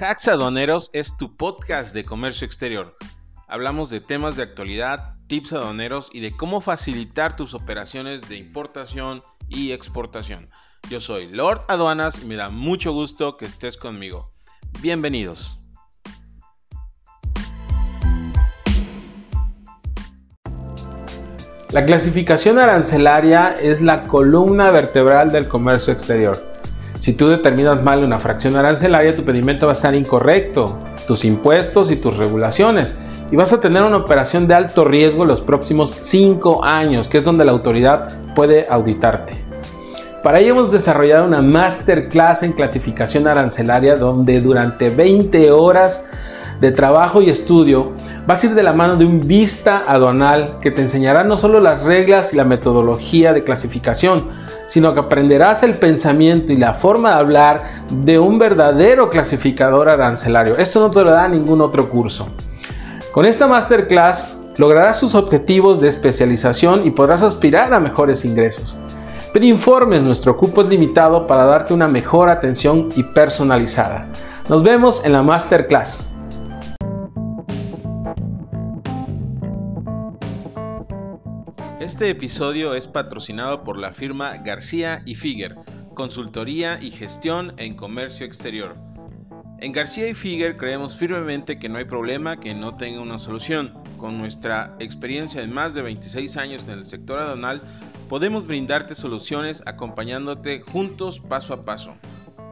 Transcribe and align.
Hacks 0.00 0.28
Aduaneros 0.28 0.90
es 0.92 1.16
tu 1.16 1.36
podcast 1.36 1.92
de 1.92 2.04
comercio 2.04 2.46
exterior. 2.46 2.96
Hablamos 3.48 3.90
de 3.90 4.00
temas 4.00 4.36
de 4.36 4.44
actualidad, 4.44 5.16
tips 5.26 5.52
aduaneros 5.54 6.08
y 6.12 6.20
de 6.20 6.36
cómo 6.36 6.60
facilitar 6.60 7.34
tus 7.34 7.52
operaciones 7.52 8.28
de 8.28 8.36
importación 8.36 9.22
y 9.48 9.72
exportación. 9.72 10.50
Yo 10.88 11.00
soy 11.00 11.26
Lord 11.26 11.64
Aduanas 11.66 12.22
y 12.22 12.26
me 12.26 12.36
da 12.36 12.48
mucho 12.48 12.92
gusto 12.92 13.36
que 13.36 13.46
estés 13.46 13.76
conmigo. 13.76 14.30
Bienvenidos. 14.80 15.58
La 21.72 21.84
clasificación 21.84 22.58
arancelaria 22.58 23.52
es 23.52 23.80
la 23.80 24.06
columna 24.06 24.70
vertebral 24.70 25.32
del 25.32 25.48
comercio 25.48 25.92
exterior. 25.92 26.58
Si 27.08 27.14
tú 27.14 27.26
determinas 27.26 27.82
mal 27.82 28.04
una 28.04 28.20
fracción 28.20 28.54
arancelaria, 28.56 29.16
tu 29.16 29.24
pedimento 29.24 29.64
va 29.64 29.72
a 29.72 29.74
estar 29.74 29.94
incorrecto, 29.94 30.78
tus 31.06 31.24
impuestos 31.24 31.90
y 31.90 31.96
tus 31.96 32.14
regulaciones. 32.18 32.94
Y 33.30 33.36
vas 33.36 33.50
a 33.54 33.60
tener 33.60 33.82
una 33.82 33.96
operación 33.96 34.46
de 34.46 34.52
alto 34.52 34.84
riesgo 34.84 35.24
los 35.24 35.40
próximos 35.40 35.96
5 36.02 36.62
años, 36.62 37.08
que 37.08 37.16
es 37.16 37.24
donde 37.24 37.46
la 37.46 37.52
autoridad 37.52 38.08
puede 38.34 38.66
auditarte. 38.68 39.42
Para 40.22 40.40
ello 40.40 40.50
hemos 40.50 40.70
desarrollado 40.70 41.26
una 41.26 41.40
masterclass 41.40 42.42
en 42.42 42.52
clasificación 42.52 43.26
arancelaria 43.26 43.96
donde 43.96 44.42
durante 44.42 44.90
20 44.90 45.50
horas 45.50 46.04
de 46.60 46.72
trabajo 46.72 47.22
y 47.22 47.30
estudio 47.30 47.92
vas 48.26 48.42
a 48.42 48.46
ir 48.46 48.54
de 48.54 48.62
la 48.62 48.72
mano 48.72 48.96
de 48.96 49.04
un 49.04 49.20
vista 49.20 49.82
aduanal 49.86 50.58
que 50.60 50.70
te 50.70 50.82
enseñará 50.82 51.24
no 51.24 51.36
solo 51.36 51.60
las 51.60 51.84
reglas 51.84 52.32
y 52.32 52.36
la 52.36 52.44
metodología 52.44 53.32
de 53.32 53.44
clasificación, 53.44 54.28
sino 54.66 54.92
que 54.92 55.00
aprenderás 55.00 55.62
el 55.62 55.74
pensamiento 55.74 56.52
y 56.52 56.56
la 56.56 56.74
forma 56.74 57.10
de 57.10 57.16
hablar 57.16 57.62
de 57.90 58.18
un 58.18 58.38
verdadero 58.38 59.08
clasificador 59.08 59.88
arancelario. 59.88 60.58
Esto 60.58 60.80
no 60.80 60.90
te 60.90 61.02
lo 61.02 61.10
da 61.10 61.28
ningún 61.28 61.60
otro 61.60 61.88
curso. 61.88 62.28
Con 63.12 63.24
esta 63.24 63.46
masterclass 63.46 64.36
lograrás 64.58 65.00
tus 65.00 65.14
objetivos 65.14 65.80
de 65.80 65.88
especialización 65.88 66.86
y 66.86 66.90
podrás 66.90 67.22
aspirar 67.22 67.72
a 67.72 67.80
mejores 67.80 68.24
ingresos. 68.24 68.76
Pide 69.32 69.46
informes, 69.46 70.02
nuestro 70.02 70.36
cupo 70.36 70.62
es 70.62 70.68
limitado 70.68 71.26
para 71.26 71.44
darte 71.44 71.72
una 71.72 71.86
mejor 71.86 72.28
atención 72.28 72.88
y 72.96 73.02
personalizada. 73.02 74.06
Nos 74.48 74.62
vemos 74.62 75.02
en 75.04 75.12
la 75.12 75.22
masterclass. 75.22 76.08
Este 81.88 82.10
episodio 82.10 82.74
es 82.74 82.86
patrocinado 82.86 83.64
por 83.64 83.78
la 83.78 83.94
firma 83.94 84.36
García 84.36 85.00
y 85.06 85.14
Figuer, 85.14 85.56
consultoría 85.94 86.78
y 86.82 86.90
gestión 86.90 87.54
en 87.56 87.76
comercio 87.76 88.26
exterior. 88.26 88.76
En 89.58 89.72
García 89.72 90.06
y 90.06 90.12
Figuer 90.12 90.58
creemos 90.58 90.98
firmemente 90.98 91.58
que 91.58 91.70
no 91.70 91.78
hay 91.78 91.86
problema 91.86 92.40
que 92.40 92.52
no 92.52 92.76
tenga 92.76 93.00
una 93.00 93.18
solución. 93.18 93.72
Con 93.96 94.18
nuestra 94.18 94.76
experiencia 94.80 95.40
en 95.40 95.54
más 95.54 95.72
de 95.72 95.80
26 95.80 96.36
años 96.36 96.68
en 96.68 96.80
el 96.80 96.84
sector 96.84 97.20
aduanal, 97.20 97.62
podemos 98.10 98.46
brindarte 98.46 98.94
soluciones 98.94 99.62
acompañándote 99.64 100.60
juntos 100.60 101.20
paso 101.20 101.54
a 101.54 101.64
paso. 101.64 101.94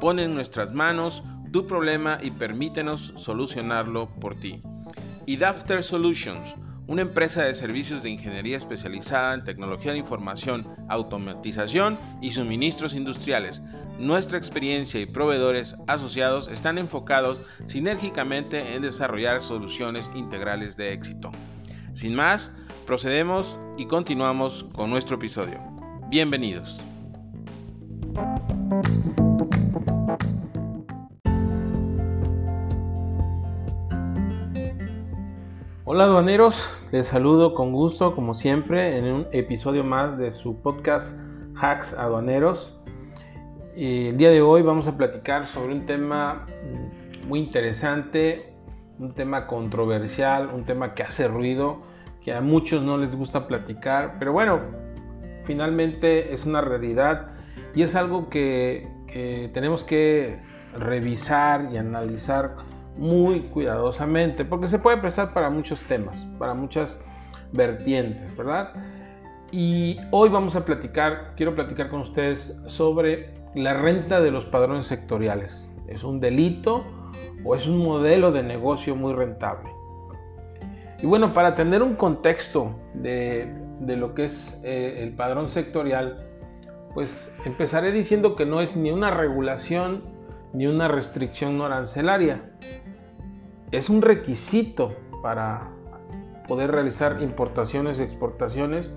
Pon 0.01 0.19
en 0.19 0.35
nuestras 0.35 0.73
manos 0.73 1.23
tu 1.53 1.67
problema 1.67 2.19
y 2.23 2.31
permítenos 2.31 3.13
solucionarlo 3.17 4.09
por 4.19 4.41
ti. 4.41 4.63
Y 5.27 5.37
Dafter 5.37 5.85
Solutions 5.85 6.55
una 6.87 7.03
empresa 7.03 7.43
de 7.43 7.55
servicios 7.55 8.03
de 8.03 8.11
ingeniería 8.11 8.57
especializada 8.57 9.35
en 9.35 9.45
tecnología 9.45 9.93
de 9.93 9.99
información, 9.99 10.69
automatización 10.89 11.99
y 12.21 12.31
suministros 12.31 12.95
industriales. 12.95 13.63
Nuestra 13.99 14.39
experiencia 14.39 15.01
y 15.01 15.07
proveedores 15.07 15.77
asociados 15.87 16.49
están 16.49 16.79
enfocados 16.79 17.43
sinérgicamente 17.67 18.75
en 18.75 18.83
desarrollar 18.83 19.43
soluciones 19.43 20.11
integrales 20.15 20.77
de 20.77 20.93
éxito. 20.93 21.31
Sin 21.95 22.15
más, 22.15 22.53
procedemos 22.87 23.59
y 23.79 23.87
continuamos 23.87 24.67
con 24.75 24.91
nuestro 24.91 25.17
episodio. 25.17 25.61
Bienvenidos. 26.09 26.79
Hola 35.89 36.03
aduaneros, 36.03 36.75
les 36.91 37.07
saludo 37.07 37.55
con 37.55 37.71
gusto 37.71 38.17
como 38.17 38.35
siempre 38.35 38.99
en 38.99 39.05
un 39.05 39.27
episodio 39.31 39.85
más 39.85 40.19
de 40.19 40.33
su 40.33 40.61
podcast 40.61 41.17
Hacks 41.55 41.95
Aduaneros. 41.95 42.77
el 43.77 44.17
día 44.17 44.31
de 44.31 44.43
hoy 44.43 44.63
vamos 44.63 44.89
a 44.89 44.97
platicar 44.97 45.47
sobre 45.47 45.73
un 45.73 45.87
tema 45.87 46.45
mm, 46.45 47.29
muy 47.29 47.39
interesante, 47.39 48.53
un 48.99 49.15
tema 49.15 49.47
controversial, 49.47 50.51
un 50.53 50.65
tema 50.65 50.93
que 50.93 51.05
hace 51.05 51.29
ruido, 51.29 51.83
que 52.25 52.35
a 52.35 52.41
muchos 52.41 52.83
no 52.83 52.99
les 52.99 53.15
gusta 53.15 53.47
platicar, 53.47 54.17
pero 54.19 54.33
bueno, 54.33 54.59
finalmente 55.45 56.35
es 56.35 56.47
una 56.47 56.63
realidad 56.63 57.29
y 57.77 57.83
es 57.83 57.95
algo 57.95 58.29
que, 58.29 58.89
que 59.07 59.53
tenemos 59.55 59.85
que 59.85 60.41
revisar 60.77 61.69
y 61.73 61.77
analizar 61.77 62.57
muy 62.97 63.41
cuidadosamente, 63.41 64.45
porque 64.45 64.67
se 64.67 64.79
puede 64.79 64.97
prestar 64.99 65.33
para 65.33 65.51
muchos 65.51 65.81
temas, 65.83 66.17
para 66.39 66.55
muchas 66.55 66.99
vertientes, 67.53 68.37
¿verdad? 68.37 68.73
Y 69.53 69.99
hoy 70.11 70.29
vamos 70.29 70.57
a 70.57 70.65
platicar, 70.65 71.33
quiero 71.37 71.55
platicar 71.55 71.89
con 71.89 72.01
ustedes 72.01 72.53
sobre 72.67 73.35
la 73.55 73.75
renta 73.75 74.21
de 74.21 74.31
los 74.31 74.45
padrones 74.47 74.87
sectoriales. 74.87 75.73
¿Es 75.89 76.03
un 76.03 76.21
delito 76.21 76.85
o 77.45 77.55
es 77.55 77.67
un 77.67 77.79
modelo 77.79 78.33
de 78.33 78.43
negocio 78.43 78.97
muy 78.97 79.13
rentable? 79.15 79.71
Y 81.01 81.07
bueno, 81.07 81.33
para 81.33 81.55
tener 81.55 81.83
un 81.83 81.95
contexto 81.95 82.75
de, 82.95 83.53
de 83.81 83.97
lo 83.97 84.15
que 84.15 84.27
es 84.27 84.61
eh, 84.65 85.01
el 85.03 85.13
padrón 85.13 85.51
sectorial, 85.51 86.27
pues 86.95 87.33
empezaré 87.45 87.93
diciendo 87.93 88.35
que 88.35 88.47
no 88.47 88.61
es 88.61 88.75
ni 88.75 88.91
una 88.91 89.11
regulación 89.11 90.03
ni 90.53 90.67
una 90.67 90.89
restricción 90.89 91.59
no 91.59 91.67
arancelaria, 91.67 92.41
es 93.73 93.89
un 93.89 94.03
requisito 94.03 94.95
para 95.23 95.69
poder 96.47 96.71
realizar 96.71 97.21
importaciones 97.23 97.99
y 97.99 98.03
exportaciones 98.03 98.91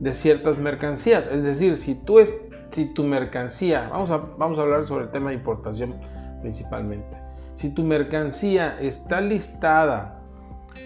de 0.00 0.12
ciertas 0.12 0.58
mercancías. 0.58 1.26
Es 1.30 1.44
decir, 1.44 1.78
si, 1.78 1.94
tú 1.94 2.18
es, 2.18 2.36
si 2.70 2.86
tu 2.86 3.04
mercancía, 3.04 3.88
vamos 3.90 4.10
a, 4.10 4.18
vamos 4.18 4.58
a 4.58 4.62
hablar 4.62 4.84
sobre 4.86 5.04
el 5.04 5.10
tema 5.10 5.30
de 5.30 5.36
importación 5.36 5.94
principalmente, 6.42 7.16
si 7.54 7.70
tu 7.70 7.82
mercancía 7.84 8.78
está 8.80 9.20
listada, 9.20 10.20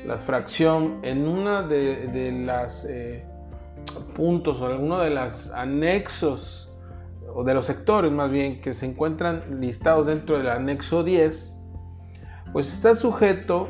la 0.06 0.18
fracción 0.18 0.98
en 1.02 1.26
una 1.26 1.62
de, 1.62 2.06
de 2.08 2.30
las 2.44 2.84
eh, 2.84 3.24
puntos 4.14 4.60
o 4.60 4.66
alguno 4.66 4.98
de 5.00 5.10
los 5.10 5.50
anexos 5.52 6.70
o 7.34 7.42
de 7.42 7.54
los 7.54 7.66
sectores 7.66 8.12
más 8.12 8.30
bien 8.30 8.60
que 8.60 8.74
se 8.74 8.86
encuentran 8.86 9.60
listados 9.60 10.06
dentro 10.06 10.38
del 10.38 10.48
anexo 10.48 11.02
10, 11.02 11.57
pues 12.52 12.72
está 12.72 12.94
sujeto 12.94 13.68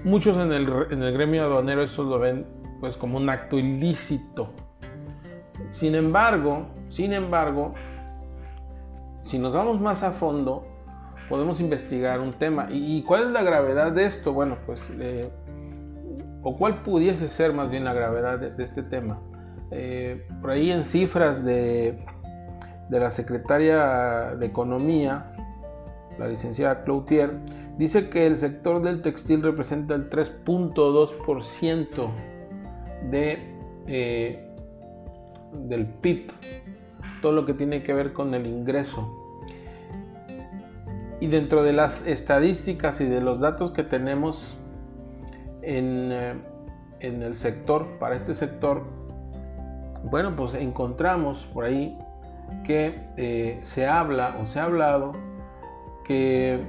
Muchos 0.05 0.37
en 0.37 0.53
el, 0.53 0.69
en 0.91 1.03
el 1.03 1.13
gremio 1.13 1.45
aduanero 1.45 1.83
eso 1.83 2.05
lo 2.05 2.19
ven 2.19 2.47
pues 2.81 2.97
como 2.97 3.19
un 3.19 3.29
acto 3.29 3.59
ilícito. 3.59 4.53
Sin 5.71 5.95
embargo, 5.95 6.67
sin 6.89 7.13
embargo, 7.13 7.75
si 9.25 9.39
nos 9.39 9.53
vamos 9.53 9.81
más 9.81 10.03
a 10.03 10.13
fondo, 10.13 10.67
podemos 11.29 11.61
investigar 11.61 12.21
un 12.21 12.33
tema. 12.33 12.69
¿Y, 12.71 13.03
cuál 13.03 13.27
es 13.27 13.31
la 13.31 13.43
gravedad 13.43 13.93
de 13.93 14.07
esto? 14.07 14.33
Bueno, 14.33 14.57
pues, 14.67 14.93
eh, 14.99 15.31
o 16.43 16.57
cuál 16.57 16.83
pudiese 16.83 17.29
ser 17.29 17.53
más 17.53 17.71
bien 17.71 17.85
la 17.85 17.93
gravedad 17.93 18.39
de, 18.39 18.65
este 18.65 18.83
tema. 18.83 19.21
Eh, 19.71 20.27
por 20.41 20.51
ahí 20.51 20.73
en 20.73 20.85
cifras 20.85 21.45
de, 21.45 21.99
de 22.89 23.01
la 23.01 23.11
secretaria 23.11 24.35
de 24.39 24.47
Economía, 24.47 25.33
la 26.19 26.29
licenciada 26.29 26.83
Cloutier, 26.83 27.39
dice 27.79 28.11
que 28.11 28.27
el 28.27 28.37
sector 28.37 28.83
del 28.83 29.01
textil 29.01 29.43
representa 29.43 29.95
el 29.95 30.11
3.2% 30.11 32.11
de, 33.11 33.39
eh, 33.87 34.50
del 35.53 35.87
PIB, 35.87 36.33
todo 37.23 37.33
lo 37.33 37.47
que 37.47 37.55
tiene 37.55 37.83
que 37.83 37.93
ver 37.93 38.13
con 38.13 38.35
el 38.35 38.47
ingreso. 38.47 39.17
Y 41.21 41.27
dentro 41.27 41.63
de 41.63 41.73
las 41.73 42.07
estadísticas 42.07 43.01
y 43.01 43.05
de 43.05 43.21
los 43.21 43.41
datos 43.41 43.73
que 43.73 43.83
tenemos 43.83 44.57
en, 45.63 46.11
eh, 46.13 46.35
en 47.01 47.23
el 47.23 47.37
sector, 47.37 47.99
para 47.99 48.17
este 48.17 48.35
sector, 48.35 48.85
bueno, 50.05 50.35
pues 50.35 50.55
encontramos 50.55 51.47
por 51.53 51.65
ahí 51.65 51.97
que 52.65 53.01
eh, 53.17 53.61
se 53.63 53.87
habla 53.87 54.37
o 54.43 54.47
se 54.47 54.61
ha 54.61 54.65
hablado 54.65 55.13
que 56.05 56.61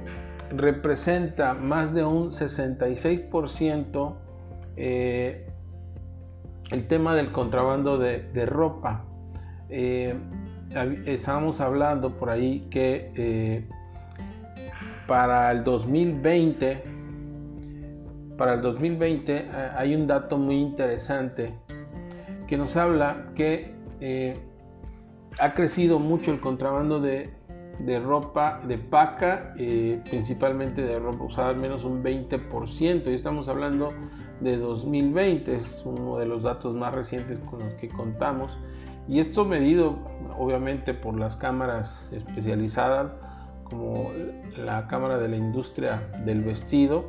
representa 0.50 1.54
más 1.54 1.94
de 1.94 2.04
un 2.04 2.30
66% 2.30 4.14
eh, 4.76 5.46
el 6.72 6.88
tema 6.88 7.14
del 7.14 7.30
contrabando 7.32 7.98
de, 7.98 8.46
ropa. 8.46 9.04
Eh, 9.68 10.16
estábamos 11.06 11.60
hablando 11.60 12.16
por 12.16 12.30
ahí 12.30 12.66
que 12.70 13.12
eh, 13.14 13.68
para 15.06 15.50
el 15.52 15.64
2020, 15.64 16.82
para 18.38 18.54
el 18.54 18.62
2020 18.62 19.36
eh, 19.36 19.50
hay 19.76 19.94
un 19.94 20.06
dato 20.06 20.38
muy 20.38 20.56
interesante 20.56 21.54
que 22.48 22.56
nos 22.56 22.76
habla 22.76 23.26
que 23.34 23.72
ha 25.38 25.54
crecido 25.54 25.98
mucho 25.98 26.32
el 26.32 26.40
contrabando 26.40 27.00
de, 27.00 27.30
de 27.78 28.00
ropa 28.00 28.60
de 28.66 28.78
paca, 28.78 29.54
principalmente 30.10 30.82
de 30.82 30.98
ropa 30.98 31.24
usada 31.24 31.50
al 31.50 31.56
menos 31.56 31.84
un 31.84 32.02
20%, 32.02 33.06
y 33.06 33.14
estamos 33.14 33.48
hablando 33.48 33.92
de 34.42 34.56
2020, 34.56 35.56
es 35.56 35.82
uno 35.84 36.18
de 36.18 36.26
los 36.26 36.42
datos 36.42 36.74
más 36.74 36.94
recientes 36.94 37.38
con 37.40 37.60
los 37.60 37.74
que 37.74 37.88
contamos. 37.88 38.56
Y 39.08 39.20
esto 39.20 39.44
medido 39.44 39.96
obviamente 40.38 40.94
por 40.94 41.18
las 41.18 41.36
cámaras 41.36 42.08
especializadas 42.12 43.12
como 43.64 44.10
la 44.56 44.86
Cámara 44.86 45.18
de 45.18 45.28
la 45.28 45.36
Industria 45.36 46.02
del 46.24 46.42
Vestido. 46.42 47.04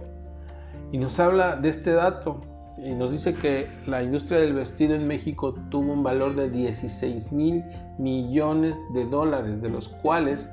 Y 0.92 0.98
nos 0.98 1.20
habla 1.20 1.56
de 1.56 1.70
este 1.70 1.92
dato 1.92 2.42
y 2.78 2.94
nos 2.96 3.12
dice 3.12 3.34
que 3.34 3.68
la 3.86 4.04
industria 4.04 4.40
del 4.40 4.54
vestido 4.54 4.96
en 4.96 5.08
México 5.08 5.54
tuvo 5.70 5.94
un 5.94 6.04
valor 6.04 6.36
de 6.36 6.50
16 6.50 7.32
mil 7.32 7.64
millones 7.98 8.76
de 8.94 9.06
dólares, 9.06 9.62
de 9.62 9.70
los 9.70 9.88
cuales 9.88 10.50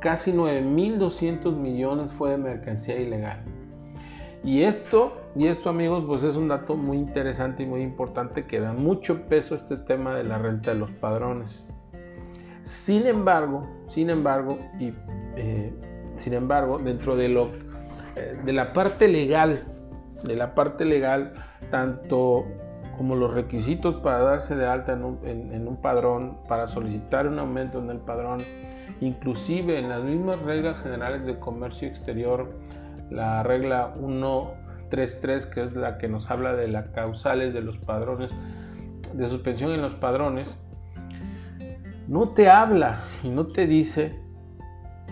casi 0.00 0.32
9.200 0.32 1.54
millones 1.54 2.12
fue 2.12 2.30
de 2.30 2.38
mercancía 2.38 2.98
ilegal. 2.98 3.42
Y 4.44 4.62
esto, 4.62 5.17
y 5.36 5.46
esto 5.46 5.70
amigos, 5.70 6.04
pues 6.06 6.22
es 6.24 6.36
un 6.36 6.48
dato 6.48 6.76
muy 6.76 6.96
interesante 6.96 7.62
y 7.62 7.66
muy 7.66 7.82
importante 7.82 8.46
que 8.46 8.60
da 8.60 8.72
mucho 8.72 9.26
peso 9.26 9.54
a 9.54 9.58
este 9.58 9.76
tema 9.76 10.14
de 10.14 10.24
la 10.24 10.38
renta 10.38 10.72
de 10.72 10.80
los 10.80 10.90
padrones. 10.92 11.64
Sin 12.62 13.06
embargo, 13.06 13.66
sin 13.88 14.10
embargo, 14.10 14.58
y 14.78 14.92
eh, 15.36 15.72
sin 16.16 16.34
embargo, 16.34 16.78
dentro 16.78 17.16
de 17.16 17.28
lo 17.28 17.50
eh, 18.16 18.36
de 18.44 18.52
la 18.52 18.72
parte 18.72 19.06
legal, 19.08 19.64
de 20.24 20.34
la 20.34 20.54
parte 20.54 20.84
legal, 20.84 21.34
tanto 21.70 22.44
como 22.96 23.14
los 23.14 23.32
requisitos 23.32 23.96
para 23.96 24.18
darse 24.18 24.56
de 24.56 24.66
alta 24.66 24.94
en 24.94 25.04
un, 25.04 25.20
en 25.24 25.68
un 25.68 25.76
padrón, 25.76 26.38
para 26.48 26.66
solicitar 26.66 27.28
un 27.28 27.38
aumento 27.38 27.78
en 27.78 27.90
el 27.90 27.98
padrón, 27.98 28.38
inclusive 29.00 29.78
en 29.78 29.88
las 29.88 30.02
mismas 30.02 30.40
reglas 30.42 30.78
generales 30.82 31.24
de 31.24 31.38
comercio 31.38 31.86
exterior, 31.86 32.50
la 33.10 33.44
regla 33.44 33.94
133, 34.88 35.46
que 35.46 35.64
es 35.64 35.72
la 35.74 35.98
que 35.98 36.08
nos 36.08 36.30
habla 36.30 36.54
de 36.54 36.68
las 36.68 36.88
causales 36.88 37.54
de 37.54 37.60
los 37.60 37.78
padrones, 37.78 38.30
de 39.14 39.28
suspensión 39.28 39.72
en 39.72 39.82
los 39.82 39.94
padrones, 39.94 40.54
no 42.06 42.30
te 42.30 42.48
habla 42.48 43.04
y 43.22 43.28
no 43.28 43.48
te 43.48 43.66
dice 43.66 44.18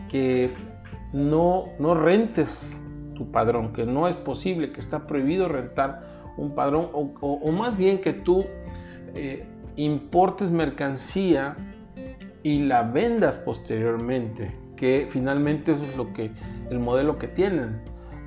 que 0.08 0.50
no, 1.12 1.66
no 1.78 1.94
rentes 1.94 2.48
tu 3.14 3.30
padrón, 3.30 3.72
que 3.72 3.84
no 3.84 4.08
es 4.08 4.16
posible, 4.16 4.72
que 4.72 4.80
está 4.80 5.06
prohibido 5.06 5.48
rentar 5.48 6.32
un 6.36 6.54
padrón, 6.54 6.90
o, 6.92 7.52
más 7.52 7.76
bien 7.76 8.00
que 8.00 8.12
tú 8.12 8.44
eh, 9.14 9.46
importes 9.76 10.50
mercancía 10.50 11.56
y 12.42 12.64
la 12.64 12.82
vendas 12.82 13.36
posteriormente 13.36 14.66
que 14.76 15.08
finalmente 15.10 15.72
eso 15.72 15.82
es 15.82 15.96
lo 15.96 16.12
que 16.12 16.30
el 16.70 16.78
modelo 16.78 17.18
que 17.18 17.28
tienen. 17.28 17.80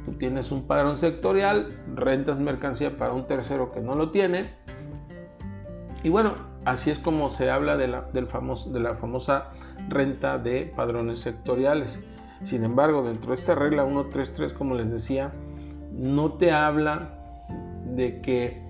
Tú 0.09 0.15
tienes 0.15 0.51
un 0.51 0.63
padrón 0.63 0.97
sectorial, 0.97 1.67
rentas 1.93 2.39
mercancía 2.39 2.97
para 2.97 3.13
un 3.13 3.27
tercero 3.27 3.71
que 3.71 3.79
no 3.79 3.93
lo 3.93 4.09
tiene. 4.09 4.49
Y 6.01 6.09
bueno, 6.09 6.33
así 6.65 6.89
es 6.89 6.97
como 6.97 7.29
se 7.29 7.51
habla 7.51 7.77
de 7.77 7.87
la, 7.87 8.01
del 8.11 8.25
famoso, 8.25 8.71
de 8.71 8.79
la 8.79 8.95
famosa 8.95 9.51
renta 9.87 10.39
de 10.39 10.73
padrones 10.75 11.19
sectoriales. 11.19 11.99
Sin 12.41 12.63
embargo, 12.63 13.03
dentro 13.03 13.29
de 13.29 13.35
esta 13.35 13.53
regla 13.53 13.85
133, 13.85 14.51
como 14.53 14.73
les 14.73 14.89
decía, 14.89 15.31
no 15.91 16.33
te 16.33 16.51
habla 16.51 17.13
de 17.85 18.19
que 18.21 18.63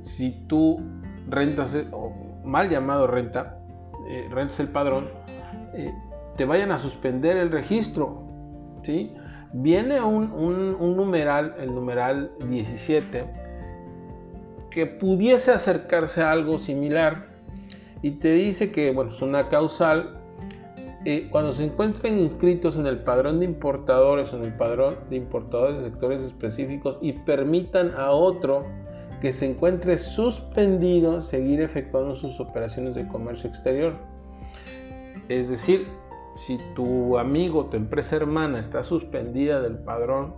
si 0.00 0.46
tú 0.46 0.80
rentas, 1.28 1.76
o 1.90 2.14
mal 2.46 2.70
llamado 2.70 3.06
renta, 3.06 3.58
eh, 4.08 4.26
rentas 4.30 4.58
el 4.58 4.68
padrón, 4.68 5.04
eh, 5.74 5.92
te 6.38 6.46
vayan 6.46 6.72
a 6.72 6.78
suspender 6.78 7.36
el 7.36 7.50
registro. 7.50 8.22
¿sí? 8.84 9.14
Viene 9.52 10.00
un, 10.00 10.96
numeral, 10.96 11.56
el 11.60 11.74
numeral 11.74 12.32
17, 12.48 13.24
que 14.70 14.86
pudiese 14.86 15.50
acercarse 15.50 16.22
a 16.22 16.30
algo 16.30 16.58
similar 16.58 17.26
y 18.00 18.12
te 18.12 18.32
dice 18.32 18.72
que 18.72 18.92
bueno, 18.92 19.14
es 19.14 19.20
una 19.22 19.48
causal. 19.48 20.18
Eh, 21.04 21.28
cuando 21.30 21.52
se 21.52 21.64
encuentren 21.64 22.18
inscritos 22.20 22.76
en 22.76 22.86
el 22.86 23.00
padrón 23.00 23.40
de 23.40 23.44
importadores 23.44 24.32
o 24.32 24.36
en 24.36 24.44
el 24.44 24.54
padrón 24.54 24.98
de 25.10 25.16
importadores 25.16 25.78
de 25.78 25.90
sectores 25.90 26.22
específicos 26.22 26.96
y 27.00 27.12
permitan 27.12 27.92
a 27.96 28.12
otro 28.12 28.64
que 29.20 29.32
se 29.32 29.46
encuentre 29.46 29.98
suspendido 29.98 31.22
seguir 31.22 31.60
efectuando 31.60 32.16
sus 32.16 32.40
operaciones 32.40 32.94
de 32.94 33.06
comercio 33.08 33.50
exterior. 33.50 33.94
Es 35.28 35.48
decir, 35.48 35.86
si 36.36 36.58
tu 36.74 37.18
amigo, 37.18 37.66
tu 37.66 37.76
empresa 37.76 38.16
hermana 38.16 38.60
está 38.60 38.82
suspendida 38.82 39.60
del 39.60 39.78
padrón 39.78 40.34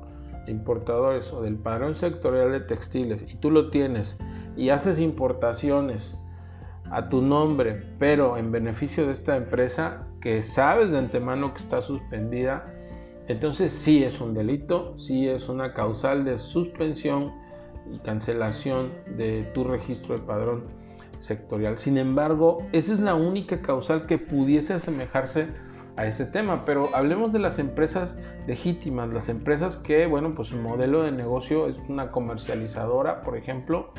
de 0.46 0.52
importadores 0.52 1.32
o 1.32 1.42
del 1.42 1.56
padrón 1.56 1.96
sectorial 1.96 2.52
de 2.52 2.60
textiles 2.60 3.22
y 3.28 3.36
tú 3.36 3.50
lo 3.50 3.70
tienes 3.70 4.16
y 4.56 4.70
haces 4.70 4.98
importaciones 4.98 6.16
a 6.90 7.08
tu 7.08 7.22
nombre, 7.22 7.82
pero 7.98 8.36
en 8.36 8.52
beneficio 8.52 9.06
de 9.06 9.12
esta 9.12 9.36
empresa 9.36 10.06
que 10.20 10.42
sabes 10.42 10.90
de 10.90 10.98
antemano 10.98 11.54
que 11.54 11.62
está 11.62 11.80
suspendida, 11.82 12.66
entonces 13.26 13.72
sí 13.72 14.04
es 14.04 14.20
un 14.20 14.34
delito, 14.34 14.98
sí 14.98 15.28
es 15.28 15.48
una 15.48 15.72
causal 15.72 16.24
de 16.24 16.38
suspensión 16.38 17.32
y 17.90 17.98
cancelación 17.98 18.90
de 19.16 19.44
tu 19.54 19.64
registro 19.64 20.14
de 20.14 20.20
padrón 20.22 20.64
sectorial. 21.20 21.78
Sin 21.78 21.96
embargo, 21.96 22.58
esa 22.72 22.92
es 22.92 23.00
la 23.00 23.14
única 23.14 23.62
causal 23.62 24.06
que 24.06 24.18
pudiese 24.18 24.74
asemejarse 24.74 25.48
a 25.96 26.06
ese 26.06 26.26
tema, 26.26 26.64
pero 26.64 26.94
hablemos 26.94 27.32
de 27.32 27.38
las 27.38 27.58
empresas 27.58 28.18
legítimas, 28.46 29.08
las 29.10 29.28
empresas 29.28 29.76
que, 29.76 30.06
bueno, 30.06 30.34
pues 30.34 30.48
su 30.48 30.56
modelo 30.56 31.02
de 31.02 31.12
negocio 31.12 31.68
es 31.68 31.76
una 31.88 32.10
comercializadora, 32.10 33.20
por 33.20 33.36
ejemplo, 33.36 33.92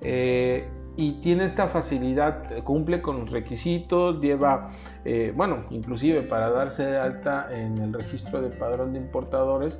eh, 0.00 0.68
y 0.96 1.20
tiene 1.20 1.44
esta 1.44 1.68
facilidad, 1.68 2.62
cumple 2.64 3.02
con 3.02 3.20
los 3.20 3.30
requisitos, 3.30 4.20
lleva, 4.20 4.70
eh, 5.04 5.32
bueno, 5.36 5.64
inclusive 5.70 6.22
para 6.22 6.50
darse 6.50 6.84
de 6.84 6.98
alta 6.98 7.48
en 7.52 7.78
el 7.78 7.92
registro 7.92 8.40
de 8.40 8.48
padrón 8.48 8.94
de 8.94 8.98
importadores, 8.98 9.78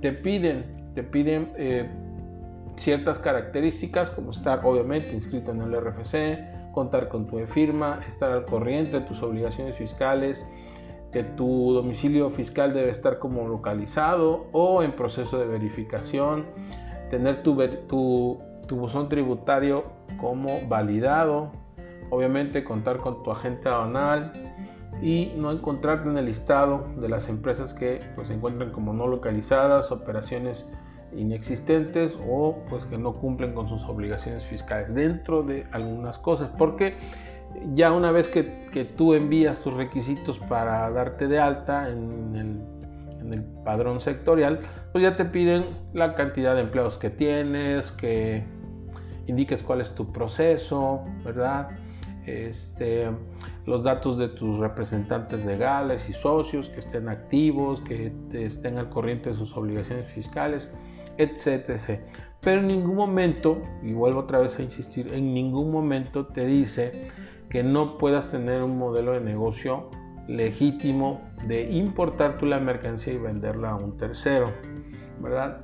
te 0.00 0.12
piden, 0.12 0.92
te 0.94 1.02
piden 1.02 1.52
eh, 1.56 1.90
ciertas 2.76 3.18
características 3.18 4.10
como 4.10 4.30
estar 4.30 4.60
obviamente 4.64 5.12
inscrito 5.12 5.50
en 5.50 5.62
el 5.62 5.78
RFC, 5.78 6.72
contar 6.72 7.08
con 7.08 7.26
tu 7.26 7.38
firma, 7.46 8.00
estar 8.06 8.30
al 8.30 8.44
corriente 8.46 9.00
de 9.00 9.06
tus 9.06 9.22
obligaciones 9.22 9.76
fiscales, 9.76 10.46
tu 11.24 11.72
domicilio 11.72 12.30
fiscal 12.30 12.74
debe 12.74 12.90
estar 12.90 13.18
como 13.18 13.48
localizado 13.48 14.46
o 14.52 14.82
en 14.82 14.92
proceso 14.92 15.38
de 15.38 15.46
verificación, 15.46 16.46
tener 17.10 17.42
tu 17.42 17.54
buzón 18.70 19.08
tributario 19.08 19.84
como 20.18 20.66
validado, 20.68 21.52
obviamente 22.10 22.64
contar 22.64 22.98
con 22.98 23.22
tu 23.22 23.30
agente 23.30 23.68
aduanal 23.68 24.32
y 25.02 25.32
no 25.36 25.52
encontrarte 25.52 26.08
en 26.08 26.16
el 26.16 26.26
listado 26.26 26.86
de 26.96 27.08
las 27.08 27.28
empresas 27.28 27.74
que 27.74 28.00
pues, 28.14 28.28
se 28.28 28.34
encuentran 28.34 28.72
como 28.72 28.92
no 28.92 29.06
localizadas, 29.06 29.92
operaciones 29.92 30.66
inexistentes 31.14 32.18
o 32.28 32.58
pues 32.68 32.84
que 32.86 32.98
no 32.98 33.14
cumplen 33.14 33.54
con 33.54 33.68
sus 33.68 33.82
obligaciones 33.84 34.44
fiscales 34.46 34.94
dentro 34.94 35.42
de 35.42 35.66
algunas 35.72 36.18
cosas. 36.18 36.50
Porque 36.56 36.94
ya 37.74 37.92
una 37.92 38.12
vez 38.12 38.28
que, 38.28 38.68
que 38.72 38.84
tú 38.84 39.14
envías 39.14 39.58
tus 39.60 39.74
requisitos 39.74 40.38
para 40.38 40.90
darte 40.90 41.28
de 41.28 41.38
alta 41.38 41.88
en 41.88 42.36
el, 42.36 43.20
en 43.20 43.34
el, 43.34 43.44
padrón 43.64 44.00
sectorial 44.00 44.60
pues 44.92 45.02
ya 45.02 45.16
te 45.16 45.24
piden 45.24 45.64
la 45.92 46.14
cantidad 46.14 46.54
de 46.54 46.60
empleados 46.62 46.98
que 46.98 47.10
tienes 47.10 47.90
que 47.92 48.44
indiques 49.26 49.62
cuál 49.62 49.80
es 49.80 49.92
tu 49.94 50.12
proceso 50.12 51.04
verdad 51.24 51.68
este, 52.26 53.06
los 53.66 53.84
datos 53.84 54.18
de 54.18 54.28
tus 54.28 54.58
representantes 54.58 55.44
legales 55.44 56.08
y 56.08 56.12
socios 56.12 56.68
que 56.70 56.80
estén 56.80 57.08
activos, 57.08 57.80
que 57.82 58.12
estén 58.32 58.78
al 58.78 58.88
corriente 58.88 59.30
de 59.30 59.36
sus 59.36 59.56
obligaciones 59.56 60.06
fiscales 60.12 60.70
etc. 61.18 62.00
Pero 62.40 62.60
en 62.60 62.68
ningún 62.68 62.96
momento, 62.96 63.60
y 63.82 63.92
vuelvo 63.92 64.20
otra 64.20 64.38
vez 64.38 64.58
a 64.58 64.62
insistir, 64.62 65.12
en 65.12 65.34
ningún 65.34 65.70
momento 65.70 66.26
te 66.26 66.46
dice 66.46 67.08
que 67.50 67.62
no 67.62 67.98
puedas 67.98 68.30
tener 68.30 68.62
un 68.62 68.78
modelo 68.78 69.12
de 69.12 69.20
negocio 69.20 69.90
legítimo 70.28 71.20
de 71.46 71.70
importar 71.70 72.38
tú 72.38 72.46
la 72.46 72.58
mercancía 72.58 73.14
y 73.14 73.18
venderla 73.18 73.70
a 73.70 73.76
un 73.76 73.96
tercero, 73.96 74.46
¿verdad? 75.20 75.60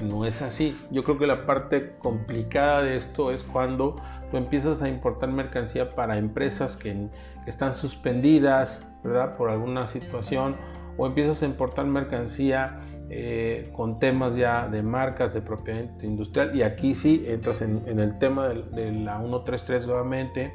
No 0.00 0.24
es 0.24 0.42
así. 0.42 0.76
Yo 0.90 1.04
creo 1.04 1.18
que 1.18 1.26
la 1.26 1.46
parte 1.46 1.96
complicada 1.98 2.82
de 2.82 2.96
esto 2.96 3.30
es 3.32 3.42
cuando 3.42 3.96
tú 4.30 4.36
empiezas 4.36 4.82
a 4.82 4.88
importar 4.88 5.30
mercancía 5.30 5.90
para 5.90 6.18
empresas 6.18 6.76
que, 6.76 7.08
que 7.44 7.50
están 7.50 7.76
suspendidas, 7.76 8.84
¿verdad? 9.02 9.36
Por 9.36 9.50
alguna 9.50 9.86
situación, 9.86 10.56
o 10.96 11.06
empiezas 11.06 11.42
a 11.42 11.46
importar 11.46 11.86
mercancía 11.86 12.80
eh, 13.08 13.70
con 13.72 14.00
temas 14.00 14.34
ya 14.34 14.66
de 14.66 14.82
marcas 14.82 15.32
de 15.32 15.40
propiedad 15.40 15.84
industrial 16.02 16.56
y 16.56 16.62
aquí 16.62 16.96
sí 16.96 17.24
entras 17.28 17.62
en, 17.62 17.84
el 17.86 18.18
tema 18.18 18.48
de, 18.48 18.90
la 18.90 19.20
133 19.20 19.86
nuevamente 19.86 20.52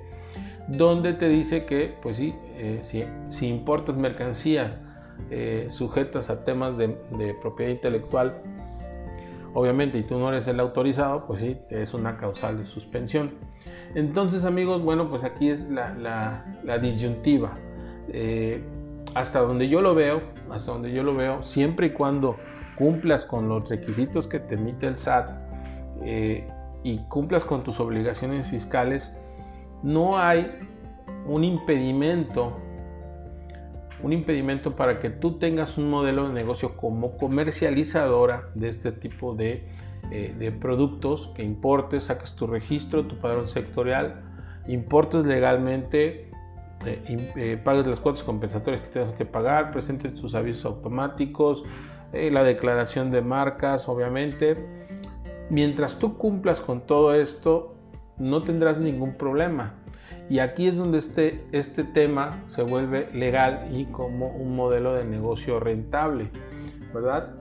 donde 0.67 1.13
te 1.13 1.29
dice 1.29 1.65
que 1.65 1.95
pues 2.01 2.17
sí, 2.17 2.35
eh, 2.57 2.81
si, 3.29 3.47
importas 3.47 3.95
mercancías 3.95 4.77
eh, 5.29 5.69
sujetas 5.71 6.29
a 6.29 6.43
temas 6.43 6.77
de, 6.77 6.89
propiedad 7.41 7.71
intelectual 7.71 8.41
obviamente 9.53 9.97
y 9.97 10.03
tú 10.03 10.19
no 10.19 10.27
eres 10.27 10.45
el 10.47 10.59
autorizado 10.59 11.25
pues 11.27 11.39
sí 11.39 11.57
es 11.69 11.93
una 11.93 12.17
causal 12.17 12.57
de 12.57 12.65
suspensión. 12.65 13.31
Entonces 13.95 14.43
amigos 14.43 14.81
bueno 14.81 15.09
pues 15.09 15.23
aquí 15.23 15.49
es 15.49 15.69
la, 15.69 16.43
la 16.65 16.77
disyuntiva 16.79 17.57
hasta 19.13 19.39
donde 19.39 19.67
yo 19.67 19.81
lo 19.81 19.95
veo, 19.95 20.21
hasta 20.49 20.71
donde 20.71 20.91
yo 20.91 21.03
lo 21.03 21.15
veo, 21.15 21.43
siempre 21.43 21.87
y 21.87 21.89
cuando 21.91 22.37
cumplas 22.75 23.25
con 23.25 23.49
los 23.49 23.69
requisitos 23.69 24.27
que 24.27 24.39
te 24.39 24.55
emite 24.55 24.87
el 24.87 24.97
SAT 24.97 25.29
eh, 26.03 26.47
y 26.83 26.99
cumplas 27.09 27.43
con 27.43 27.63
tus 27.63 27.79
obligaciones 27.79 28.47
fiscales, 28.49 29.11
no 29.83 30.17
hay 30.17 30.51
un 31.25 31.43
impedimento, 31.43 32.57
un 34.01 34.13
impedimento 34.13 34.75
para 34.75 34.99
que 34.99 35.09
tú 35.09 35.37
tengas 35.37 35.77
un 35.77 35.89
modelo 35.89 36.27
de 36.27 36.33
negocio 36.33 36.75
como 36.77 37.17
comercializadora 37.17 38.49
de 38.55 38.69
este 38.69 38.91
tipo 38.91 39.35
de, 39.35 39.67
eh, 40.11 40.33
de 40.37 40.51
productos 40.51 41.31
que 41.35 41.43
importes, 41.43 42.05
saques 42.05 42.33
tu 42.33 42.47
registro, 42.47 43.05
tu 43.05 43.17
padrón 43.17 43.49
sectorial, 43.49 44.21
importes 44.67 45.25
legalmente 45.25 46.30
eh, 46.85 47.31
eh, 47.35 47.59
pagues 47.63 47.85
las 47.85 47.99
cuotas 47.99 48.23
compensatorias 48.23 48.81
que 48.83 48.89
tengas 48.89 49.13
que 49.13 49.25
pagar, 49.25 49.71
presentes 49.71 50.13
tus 50.15 50.33
avisos 50.33 50.65
automáticos, 50.65 51.63
eh, 52.13 52.31
la 52.31 52.43
declaración 52.43 53.11
de 53.11 53.21
marcas, 53.21 53.87
obviamente. 53.87 54.57
Mientras 55.49 55.99
tú 55.99 56.17
cumplas 56.17 56.59
con 56.59 56.81
todo 56.81 57.13
esto, 57.13 57.75
no 58.17 58.43
tendrás 58.43 58.77
ningún 58.77 59.15
problema. 59.15 59.73
Y 60.29 60.39
aquí 60.39 60.67
es 60.67 60.77
donde 60.77 60.99
este, 60.99 61.43
este 61.51 61.83
tema 61.83 62.31
se 62.47 62.63
vuelve 62.63 63.09
legal 63.13 63.67
y 63.71 63.85
como 63.85 64.27
un 64.29 64.55
modelo 64.55 64.93
de 64.93 65.03
negocio 65.03 65.59
rentable, 65.59 66.29
¿verdad? 66.93 67.35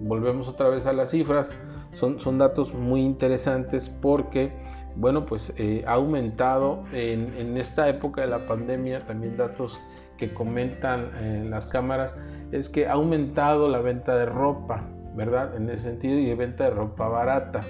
volvemos 0.00 0.48
otra 0.48 0.68
vez 0.68 0.84
a 0.86 0.92
las 0.92 1.10
cifras, 1.10 1.56
son, 1.94 2.18
son 2.18 2.38
datos 2.38 2.74
muy 2.74 3.02
interesantes 3.02 3.88
porque 4.00 4.50
bueno, 4.96 5.24
pues 5.26 5.52
eh, 5.56 5.84
ha 5.86 5.92
aumentado 5.92 6.82
en, 6.92 7.56
esta 7.56 7.88
época 7.88 8.22
de 8.22 8.26
la 8.26 8.46
pandemia, 8.46 9.00
también 9.00 9.36
datos 9.36 9.80
que 10.18 10.32
comentan 10.32 11.10
en 11.20 11.50
las 11.50 11.66
cámaras, 11.66 12.14
es 12.52 12.68
que 12.68 12.86
ha 12.86 12.92
aumentado 12.92 13.68
la 13.68 13.80
venta 13.80 14.16
de 14.16 14.26
ropa, 14.26 14.84
¿verdad? 15.14 15.56
En 15.56 15.68
ese 15.70 15.84
sentido, 15.84 16.18
y 16.18 16.32
venta 16.34 16.64
de 16.64 16.70
ropa 16.70 17.08
barata. 17.08 17.60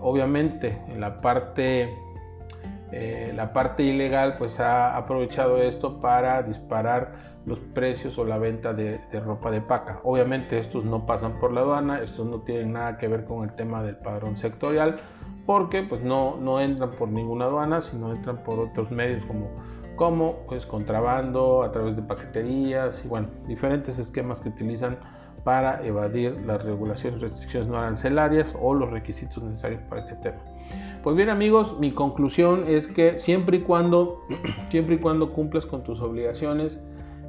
Obviamente, 0.00 0.78
en 0.88 1.00
la 1.00 1.20
parte, 1.20 1.92
eh, 2.92 3.32
la 3.34 3.52
parte 3.52 3.82
ilegal, 3.82 4.36
pues 4.38 4.58
ha 4.60 4.96
aprovechado 4.96 5.60
esto 5.62 6.00
para 6.00 6.42
disparar 6.42 7.36
los 7.44 7.58
precios 7.74 8.18
o 8.18 8.24
la 8.24 8.38
venta 8.38 8.72
de, 8.72 9.00
de, 9.10 9.20
ropa 9.20 9.50
de 9.50 9.60
paca. 9.60 10.00
Obviamente 10.02 10.58
estos 10.58 10.84
no 10.84 11.06
pasan 11.06 11.38
por 11.38 11.52
la 11.52 11.60
aduana, 11.60 12.02
estos 12.02 12.26
no 12.26 12.40
tienen 12.40 12.72
nada 12.72 12.98
que 12.98 13.06
ver 13.06 13.24
con 13.24 13.44
el 13.44 13.54
tema 13.54 13.82
del 13.82 13.96
padrón 13.96 14.36
sectorial, 14.36 15.00
porque 15.46 15.82
pues 15.82 16.02
no, 16.02 16.36
no 16.36 16.60
entran 16.60 16.90
por 16.92 17.08
ninguna 17.08 17.46
aduana, 17.46 17.80
sino 17.80 18.12
entran 18.12 18.42
por 18.42 18.58
otros 18.58 18.90
medios 18.90 19.24
como, 19.26 19.48
como 19.94 20.44
pues, 20.48 20.66
contrabando, 20.66 21.62
a 21.62 21.72
través 21.72 21.96
de 21.96 22.02
paqueterías 22.02 23.00
y 23.04 23.08
bueno, 23.08 23.28
diferentes 23.46 23.98
esquemas 23.98 24.40
que 24.40 24.48
utilizan 24.48 24.98
para 25.44 25.86
evadir 25.86 26.40
las 26.44 26.64
regulaciones, 26.64 27.20
restricciones 27.20 27.68
no 27.68 27.78
arancelarias 27.78 28.52
o 28.60 28.74
los 28.74 28.90
requisitos 28.90 29.42
necesarios 29.44 29.80
para 29.88 30.02
este 30.02 30.16
tema. 30.16 30.38
Pues 31.04 31.14
bien 31.14 31.30
amigos, 31.30 31.78
mi 31.78 31.92
conclusión 31.92 32.64
es 32.66 32.88
que 32.88 33.20
siempre 33.20 33.58
y 33.58 33.60
cuando, 33.60 34.22
siempre 34.70 34.96
y 34.96 34.98
cuando 34.98 35.32
cumplas 35.32 35.64
con 35.64 35.84
tus 35.84 36.00
obligaciones, 36.00 36.80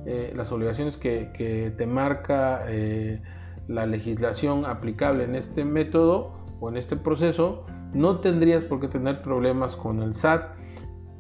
eh, 0.07 0.33
las 0.36 0.51
obligaciones 0.51 0.97
que, 0.97 1.74
te 1.77 1.86
marca 1.86 2.63
eh, 2.67 3.21
la 3.67 3.86
legislación 3.86 4.65
aplicable 4.65 5.25
en 5.25 5.36
este 5.36 5.63
método 5.63 6.38
o 6.59 6.69
en 6.69 6.77
este 6.77 6.95
proceso, 6.95 7.65
no 7.94 8.20
tendrías 8.20 8.63
por 8.63 8.79
qué 8.79 8.88
tener 8.88 9.22
problemas 9.22 9.75
con 9.75 10.01
el 10.01 10.15
SAT 10.15 10.58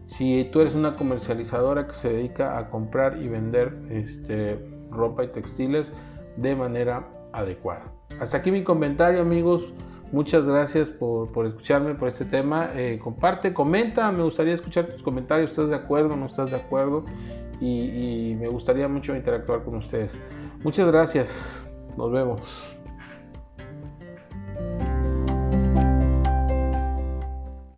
si 0.05 0.49
tú 0.51 0.61
eres 0.61 0.73
una 0.73 0.95
comercializadora 0.95 1.87
que 1.87 1.93
se 1.95 2.09
dedica 2.09 2.57
a 2.57 2.69
comprar 2.69 3.21
y 3.21 3.27
vender 3.27 3.77
este, 3.89 4.57
ropa 4.89 5.23
y 5.25 5.27
textiles 5.29 5.91
de 6.37 6.55
manera 6.55 7.07
adecuada. 7.33 7.91
Hasta 8.19 8.37
aquí 8.37 8.51
mi 8.51 8.63
comentario 8.63 9.21
amigos. 9.21 9.73
Muchas 10.13 10.45
gracias 10.45 10.87
por, 10.89 11.45
escucharme 11.45 11.93
por 11.95 12.07
este 12.07 12.23
tema. 12.23 12.69
Eh, 12.73 12.99
comparte, 13.03 13.53
comenta. 13.53 14.09
Me 14.13 14.23
gustaría 14.23 14.53
escuchar 14.53 14.87
tus 14.87 15.03
comentarios. 15.03 15.51
¿Estás 15.51 15.69
de 15.69 15.75
acuerdo? 15.75 16.15
¿No 16.15 16.27
estás 16.27 16.51
de 16.51 16.57
acuerdo? 16.57 17.03
y 17.59 18.35
me 18.39 18.47
gustaría 18.49 18.87
mucho 18.87 19.15
interactuar 19.15 19.63
con 19.63 19.77
ustedes. 19.77 20.11
Muchas 20.63 20.85
gracias. 20.87 21.31
Nos 21.97 22.11
vemos. 22.11 22.76